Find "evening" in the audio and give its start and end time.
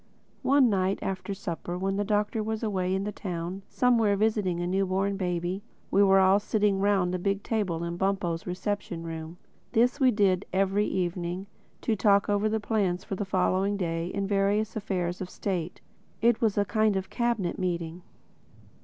10.87-11.45